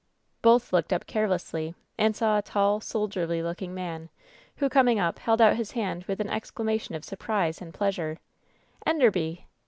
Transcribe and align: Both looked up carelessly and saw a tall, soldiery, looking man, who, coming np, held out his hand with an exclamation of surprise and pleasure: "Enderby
Both 0.41 0.73
looked 0.73 0.91
up 0.91 1.05
carelessly 1.05 1.75
and 1.95 2.15
saw 2.15 2.35
a 2.35 2.41
tall, 2.41 2.79
soldiery, 2.81 3.43
looking 3.43 3.71
man, 3.71 4.09
who, 4.55 4.67
coming 4.67 4.97
np, 4.97 5.19
held 5.19 5.39
out 5.41 5.57
his 5.57 5.73
hand 5.73 6.05
with 6.05 6.19
an 6.19 6.27
exclamation 6.31 6.95
of 6.95 7.05
surprise 7.05 7.61
and 7.61 7.71
pleasure: 7.71 8.17
"Enderby 8.83 9.45